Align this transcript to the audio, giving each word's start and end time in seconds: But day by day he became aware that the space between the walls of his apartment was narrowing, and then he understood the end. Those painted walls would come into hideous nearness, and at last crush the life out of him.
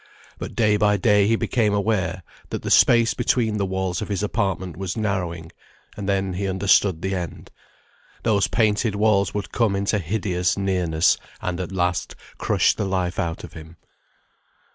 But 0.39 0.55
day 0.55 0.77
by 0.77 0.97
day 0.97 1.27
he 1.27 1.35
became 1.35 1.75
aware 1.75 2.23
that 2.49 2.63
the 2.63 2.71
space 2.71 3.13
between 3.13 3.57
the 3.57 3.67
walls 3.67 4.01
of 4.01 4.07
his 4.07 4.23
apartment 4.23 4.75
was 4.75 4.97
narrowing, 4.97 5.51
and 5.95 6.09
then 6.09 6.33
he 6.33 6.47
understood 6.47 7.03
the 7.03 7.13
end. 7.13 7.51
Those 8.23 8.47
painted 8.47 8.95
walls 8.95 9.35
would 9.35 9.51
come 9.51 9.75
into 9.75 9.99
hideous 9.99 10.57
nearness, 10.57 11.17
and 11.39 11.59
at 11.59 11.71
last 11.71 12.15
crush 12.39 12.73
the 12.73 12.85
life 12.85 13.19
out 13.19 13.43
of 13.43 13.53
him. 13.53 13.77